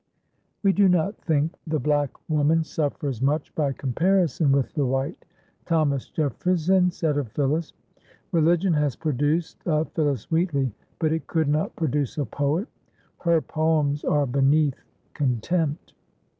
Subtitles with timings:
[0.63, 5.25] We do not think the black woman suffers much by comparison with the white.
[5.67, 7.73] Thomas Jefferson said of Phillis:
[8.31, 12.67] "Religion has produced a Phillis Wheatley, but it could not produce a poet;
[13.19, 14.83] her poems are beneath
[15.13, 15.93] contempt."